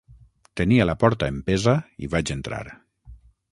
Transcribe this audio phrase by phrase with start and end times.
[0.61, 1.75] Tenia la porta empesa
[2.07, 2.65] i vaig entrar.